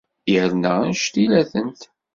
Yerna 0.33 0.71
annect 0.83 1.15
ilatent. 1.23 1.81